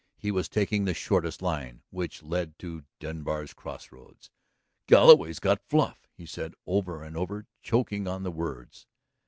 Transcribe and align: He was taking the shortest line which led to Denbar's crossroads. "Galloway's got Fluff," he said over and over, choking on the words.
He 0.17 0.31
was 0.31 0.49
taking 0.49 0.85
the 0.85 0.95
shortest 0.95 1.43
line 1.43 1.83
which 1.91 2.23
led 2.23 2.57
to 2.57 2.85
Denbar's 2.99 3.53
crossroads. 3.53 4.31
"Galloway's 4.87 5.37
got 5.37 5.61
Fluff," 5.69 6.07
he 6.15 6.25
said 6.25 6.55
over 6.65 7.03
and 7.03 7.15
over, 7.15 7.45
choking 7.61 8.07
on 8.07 8.23
the 8.23 8.31
words. 8.31 8.87